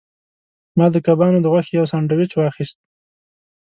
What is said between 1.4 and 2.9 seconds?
د غوښې یو سانډویچ واخیست.